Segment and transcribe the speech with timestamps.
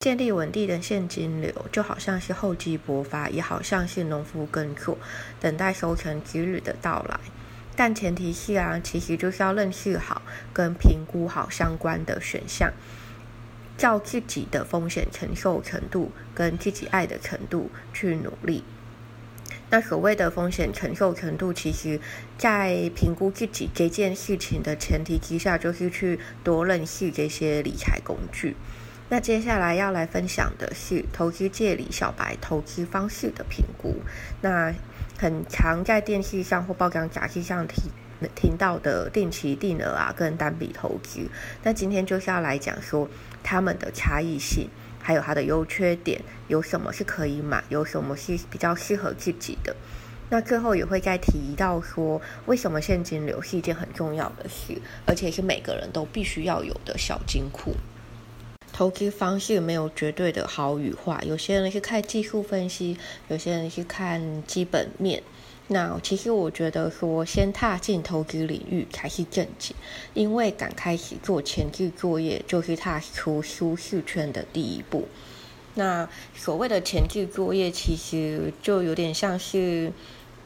[0.00, 4.96] 建立稳定的现金流，就好像是厚积薄发，也好像是农夫耕作，
[5.40, 7.18] 等待收成之日的到来。
[7.74, 10.22] 但前提是啊，其实就是要认识好
[10.52, 12.72] 跟评估好相关的选项，
[13.76, 18.62] 照自己的风险承受程度跟自己爱的程度去努力。
[19.70, 22.00] 那所谓的风险承受程度，其实，
[22.38, 28.54] 在评估自己这件事情的前提之下，就是去多认识这些理财工具。
[29.10, 33.96] 那接下来要来分享的是投资界里小白投资方式的评估。
[34.42, 34.74] 那
[35.18, 37.84] 很常在电视上或报章杂志上听
[38.34, 41.26] 听到的定期定额啊，跟单笔投资。
[41.62, 43.08] 那今天就是要来讲说
[43.42, 44.68] 他们的差异性，
[45.00, 49.74] 还有它的优缺点，有什么是可以买，有什么是比较适合自己的。
[50.30, 57.74] 那最后也会再提到说，为什么现金流是一件很重要的事，而且是每个人都必须要有的小金库。
[58.78, 62.96] 投资方式没有绝对的好与坏，有些人是看技术分析，
[63.26, 65.20] 有些人是看基本面。
[65.66, 69.74] 那其实我觉得说，先踏进投资领域才是正解，
[70.14, 75.08] 因为敢开始做前置作业，就是踏出舒适圈的第一步。
[75.74, 79.92] 那所谓的前置作业，其实就有点像是。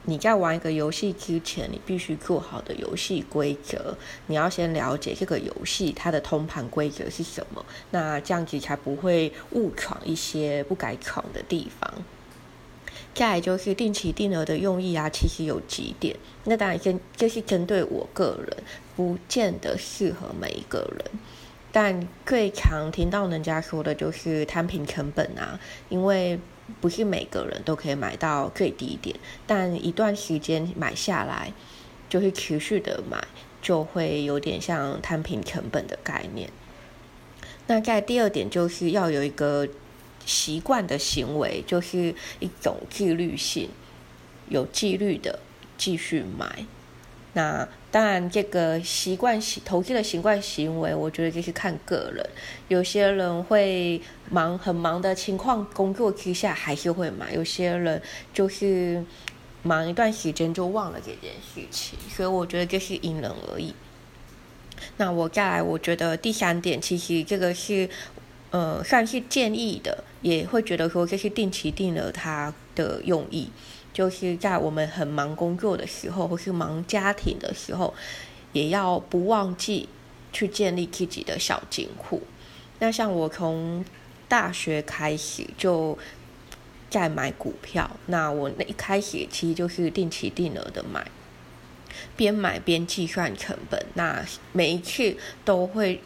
[0.05, 11.95] 你在玩一个游戏之前，你必须做好的游戏规则，你要先了解这个游戏它的通盘规则是什么，那这样子才不会误闯一些不该闯的地方。
[13.15, 18.57] 再就是定期定额的用意啊，其实有几点，那当然针就是针对我个人，
[18.97, 21.05] 不见得适合每一个人，
[21.73, 26.39] 但最常听到人家说的就是摊平成本啊，因为。
[26.81, 29.15] 不是每个人都可以买到最低点，
[29.47, 31.53] 但一段时间买下来，
[32.09, 33.23] 就是持续的买，
[33.61, 36.49] 就会有点像摊平成本的概念。
[37.67, 39.69] 那在第二点，就是要有一个
[40.25, 43.69] 习惯的行为，就是一种纪律性，
[44.49, 45.41] 有纪律的
[45.77, 46.65] 继续买。
[47.35, 52.27] 那当然，这个习惯行投资的习惯行为，我觉得就是看个人。
[52.69, 58.03] 有些人会忙很忙的情况，工作之下还是会买；有些人
[58.35, 59.03] 就是
[59.63, 61.99] 忙一段时间就忘了这件事情。
[62.11, 63.75] 所以我觉得这是因人而异。
[64.99, 67.89] 那我再来，我觉得第三点，其实这个是
[68.51, 73.51] 呃算是建议的，也会觉得说这是定期定额它的用意。
[73.93, 77.93] 就是在我们很忙工作的时候，或是忙家庭的时候，
[78.53, 79.89] 也要不忘记
[80.33, 82.23] 去建立自己的小金库。
[82.79, 83.85] 那像我从
[84.29, 85.99] 大学开始就
[86.89, 91.07] 在买股票，那我那一开始其实就是定期定额的买，
[92.17, 93.85] 边买边计算成本。
[93.93, 95.15] 那每一次
[95.45, 96.01] 都会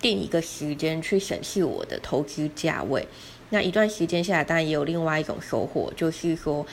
[0.00, 3.08] 定一个时间去审视我的投资价位。
[3.50, 6.64] 那一段时间下来，当然也有另外一种收获，就是说。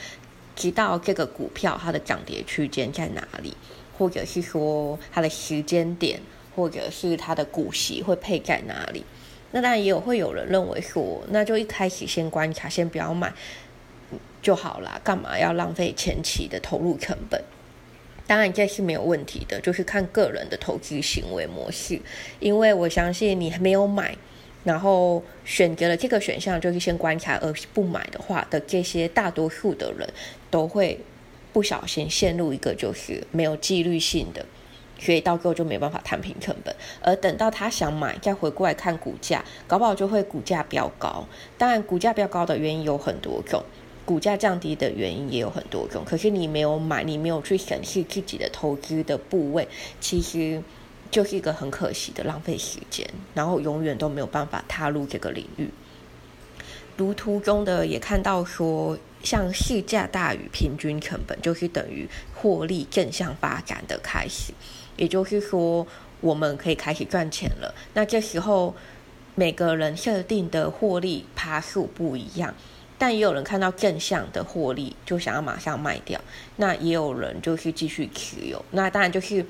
[0.61, 3.57] 知道这个股票它的涨跌区间在哪里，
[3.97, 6.21] 或者是说它的时间点，
[6.55, 9.03] 或者是它的股息会配在哪里。
[9.49, 13.33] 那当然也有会有人认为说，那就一开始先观察，先不要买
[14.39, 17.43] 就好啦，干嘛要浪费前期的投入成本？
[18.27, 21.99] 当然这是没有问题的，就是看个人的投资行为模式。
[22.39, 24.15] 因为我相信你没有买。
[24.63, 30.07] 然后选择了这个选项，就是先观察，而不买的话的这些大多数的人，
[30.51, 30.99] 都会
[31.51, 34.45] 不小心陷入一个就是没有纪律性的，
[34.99, 36.75] 所以到最后就没办法摊平成本。
[37.01, 41.25] 而等到他想买，再回过来看股价，搞不好就会股价飙高。
[41.57, 43.63] 当然，股价飙高的原因有很多种，
[44.05, 46.03] 股价降低的原因也有很多种。
[46.05, 49.67] 可是你没有买，你没有去审视自己的投资的部位，
[49.99, 50.61] 其实。
[51.11, 53.05] 就是一个很可惜的浪费时间，
[53.35, 55.69] 然后永远都没有办法踏入这个领域。
[56.95, 64.53] 如图中的也看到说，像市价大于平均成本，就是等于获利正向发展的开始。
[64.95, 65.85] 也就是说，
[66.21, 67.75] 我们可以开始赚钱了。
[67.93, 68.73] 那这时候
[69.35, 72.53] 每个人设定的获利趴数不一样，
[72.97, 76.21] 但也有人看到正向的获利就想要马上卖掉，
[76.55, 78.63] 那也有人就是继续持有。
[78.71, 79.45] 那当然就是。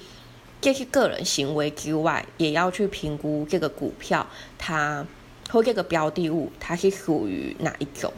[0.61, 4.27] 这是个人行为之外，也要去评估这个股票
[4.59, 5.05] 它
[5.49, 8.13] 或这个标的物它是属于哪一种。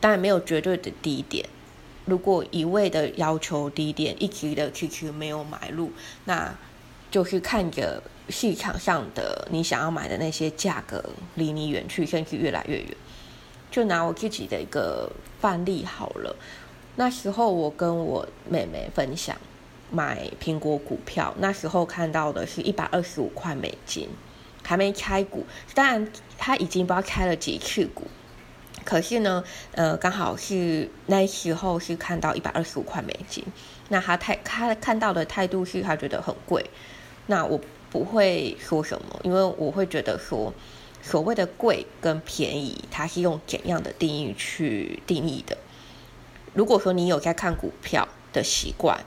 [0.00, 1.48] 当然没有绝对的低点，
[2.06, 5.92] 如果一味的要求低点，一直的迟迟没有买入，
[6.24, 6.52] 那
[7.08, 11.02] 就是看着市场上的你想要买的那些价格
[11.36, 12.96] 离你远去，甚至越来越远。
[13.70, 15.10] 就拿我自己的一个
[15.40, 16.34] 范例好了，
[16.96, 19.36] 那时候我跟我妹妹分享。
[19.94, 24.08] 买苹果股票，那时候看到的是一百二十五块美金，
[24.64, 25.44] 还没开股，
[25.74, 26.08] 当然
[26.38, 28.04] 他已经不知道开了几次股，
[28.86, 33.44] 可是呢，呃，刚好是那时候是看到一百二十五块美金，
[33.90, 36.64] 那他态他看到的态度是他觉得很贵，
[37.26, 37.60] 那我
[37.90, 40.54] 不会说什么，因为我会觉得说，
[41.02, 45.58] 所谓的贵跟便宜，它是用怎样的定义去定义的？
[46.54, 49.04] 如果说你有在看股票的习惯。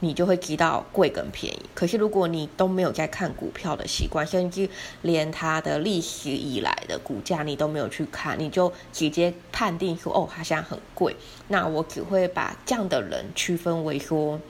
[0.00, 1.62] 你就会知道贵跟便宜。
[1.74, 4.68] 可是如果你都没有在看股票的习惯，甚至
[5.02, 11.16] 连它的历史以来的股价你都没有去看，你就直接判定说哦，它现在很贵。
[11.48, 14.40] 那我只会把这样的人区分为说，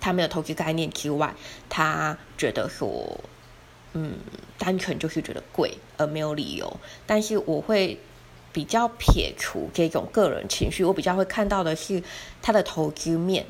[0.00, 1.34] 他没有投资概念之外，
[1.68, 3.20] 他觉得说，
[3.92, 4.14] 嗯，
[4.58, 6.78] 单纯就是觉得贵而没有理由。
[7.06, 7.98] 但是我会
[8.52, 12.02] 比较撇除这种个人情绪，我比较会看到的是
[12.40, 13.44] 他的投资面。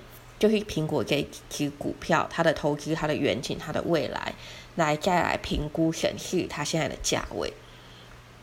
[0.44, 4.34] 就是苹果这支股票，它的投资、它的远景、它的未来，
[4.74, 7.50] 来再来评估审视它现在的价位。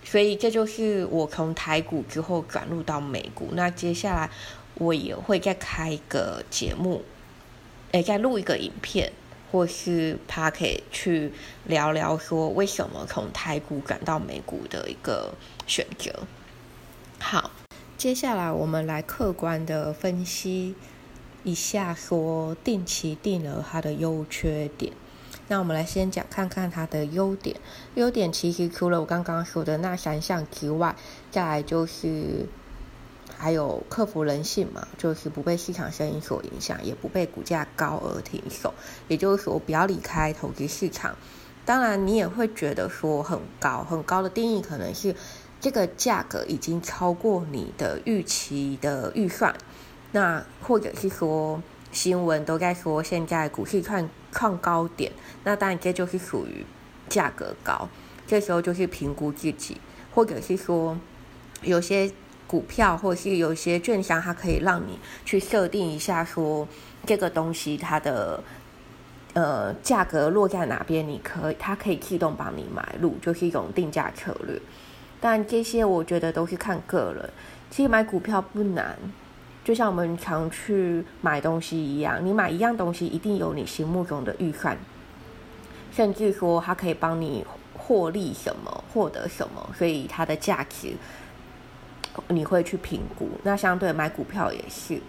[0.04, 3.50] 所以这就是我从台股之后转入到美股。
[3.52, 4.28] 那接下来
[4.74, 7.04] 我也会再开一个节目，
[7.92, 9.14] 诶，再录一个影片，
[9.52, 11.32] 或是 p a r k 去
[11.66, 15.36] 聊聊说为什么从台股转到美股的一个
[15.68, 16.12] 选择。
[17.20, 17.52] 好，
[17.96, 20.74] 接下来我们来客观的分析。
[21.44, 24.94] 一下说定期定额它的优缺点，
[25.48, 27.56] 那我们来先讲看看它的优点。
[27.96, 30.96] 优点其实除了我刚刚说的那三项之外，
[31.32, 32.48] 再来就是
[33.38, 38.74] 还有克服人性嘛，就是不被市场声音所影响，也不被股价高而停手。
[39.08, 41.16] 也就是说，不要离开投资市场。
[41.66, 45.16] 当然，你也会觉得说很高，很高的定义可能是
[45.60, 49.56] 这个价格已经超过你的预期的预算。
[50.14, 51.62] 那或者是说
[51.92, 55.12] 新闻都在说现在股市创创高点，
[55.44, 56.66] 那当然这就是属于
[57.10, 57.88] 价格高，
[58.28, 59.78] 这时候就是评估自己，
[60.14, 60.98] 或者是说
[61.62, 62.12] 有些
[62.48, 66.68] 股票或者是有些券商，它可以让你去设定一下说
[67.06, 68.44] 这个东西它的
[69.34, 74.60] 呃价格落在哪边，你可以它可以自动帮你买入，就是一种定价策略。
[75.20, 77.30] 但这些我觉得都是看个人，
[77.70, 78.98] 其实买股票不难。
[79.64, 84.78] 就像我们常去买东西一样，你买一样东西一定有你心目中的预算，
[85.92, 87.46] 甚至说它可以帮你
[87.78, 90.94] 获利什么、获得什么，所以它的价值
[92.28, 93.30] 你会去评估。
[93.44, 95.00] 那相对买股票也是，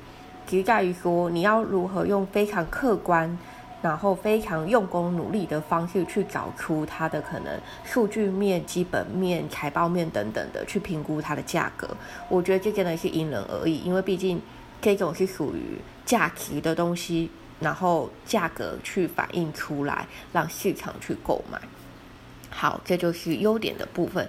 [0.47, 3.39] 其实在于说你要如何用非常客观。
[3.83, 11.89] 然后非常用功努力的方式去找出它的可能数据面、基本面、财报面等等的去评估它的价格，
[12.29, 14.41] 我觉得这真的是因人而异，因为毕竟
[14.81, 21.61] 这种是属于价值的东西，然后价格去反映出来，让市场去购买。
[22.55, 24.29] 好，这就是优点的部分。